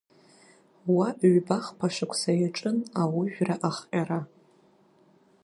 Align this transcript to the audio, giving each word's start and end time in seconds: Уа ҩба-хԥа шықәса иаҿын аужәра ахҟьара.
Уа 0.93 1.07
ҩба-хԥа 1.33 1.87
шықәса 1.95 2.31
иаҿын 2.41 2.77
аужәра 3.01 3.55
ахҟьара. 3.67 4.19